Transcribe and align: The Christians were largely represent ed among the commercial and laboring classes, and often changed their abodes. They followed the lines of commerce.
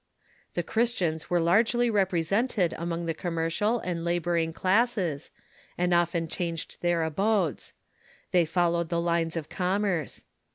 The 0.55 0.63
Christians 0.63 1.29
were 1.29 1.39
largely 1.39 1.87
represent 1.87 2.57
ed 2.57 2.73
among 2.79 3.05
the 3.05 3.13
commercial 3.13 3.77
and 3.77 4.03
laboring 4.03 4.51
classes, 4.51 5.29
and 5.77 5.93
often 5.93 6.27
changed 6.27 6.77
their 6.81 7.03
abodes. 7.03 7.73
They 8.31 8.45
followed 8.45 8.89
the 8.89 8.99
lines 8.99 9.37
of 9.37 9.47
commerce. 9.47 10.23